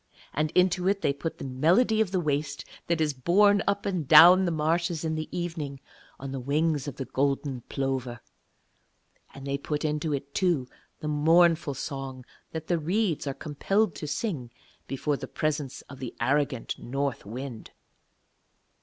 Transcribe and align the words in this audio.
And 0.33 0.49
into 0.55 0.87
it 0.87 1.03
they 1.03 1.13
put 1.13 1.37
the 1.37 1.43
melody 1.45 2.01
of 2.01 2.09
the 2.09 2.19
waste 2.19 2.65
that 2.87 2.99
is 2.99 3.13
borne 3.13 3.61
up 3.67 3.85
and 3.85 4.07
down 4.07 4.45
the 4.45 4.51
marshes 4.51 5.05
in 5.05 5.13
the 5.13 5.29
evening 5.31 5.79
on 6.19 6.31
the 6.31 6.39
wings 6.39 6.87
of 6.87 6.95
the 6.95 7.05
golden 7.05 7.61
plover. 7.69 8.19
And 9.35 9.45
they 9.45 9.59
put 9.59 9.85
into 9.85 10.11
it, 10.11 10.33
too, 10.33 10.67
the 11.01 11.07
mournful 11.07 11.75
song 11.75 12.25
that 12.49 12.65
the 12.65 12.79
reeds 12.79 13.27
are 13.27 13.35
compelled 13.35 13.93
to 13.97 14.07
sing 14.07 14.49
before 14.87 15.17
the 15.17 15.27
presence 15.27 15.83
of 15.83 15.99
the 15.99 16.15
arrogant 16.19 16.79
North 16.79 17.23
Wind. 17.23 17.69